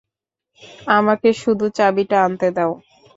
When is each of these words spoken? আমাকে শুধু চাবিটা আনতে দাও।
আমাকে 0.89 1.29
শুধু 1.41 1.65
চাবিটা 1.77 2.17
আনতে 2.25 2.47
দাও। 2.55 2.71